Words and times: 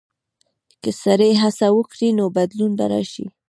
که 0.83 0.89
سړی 1.03 1.31
هڅه 1.43 1.67
وکړي، 1.77 2.09
نو 2.17 2.25
بدلون 2.37 2.71
به 2.79 2.85
راشي. 2.91 3.25